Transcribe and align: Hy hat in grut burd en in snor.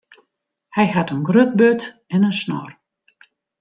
Hy 0.75 0.85
hat 0.95 1.13
in 1.15 1.23
grut 1.29 1.51
burd 1.59 1.81
en 2.13 2.27
in 2.29 2.35
snor. 2.41 2.71